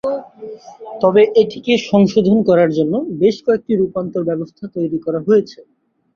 তবে 1.01 1.21
এটিকে 1.41 1.73
সংশোধন 1.89 2.37
করার 2.49 2.69
জন্য 2.77 2.93
বেশ 3.21 3.35
কয়েকটি 3.45 3.73
রূপান্তর 3.75 4.21
ব্যবস্থা 4.29 4.63
তৈরি 4.75 4.97
করা 5.05 5.19
হয়েছে। 5.27 5.59